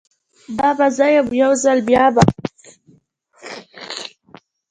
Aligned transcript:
دا 0.57 0.69
به 0.77 0.87
زه 0.97 1.05
یم، 1.13 1.27
یو 1.41 1.51
ځل 1.63 1.79
بیا 1.87 2.05
به 2.13 2.23